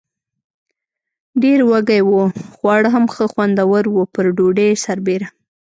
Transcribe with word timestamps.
ډېر 1.43 1.59
وږي 1.69 2.01
و، 2.09 2.13
خواړه 2.55 2.89
هم 2.95 3.05
ښه 3.13 3.25
خوندور 3.31 3.83
و، 3.89 3.95
پر 4.13 4.25
ډوډۍ 4.37 4.69
سربېره. 4.85 5.27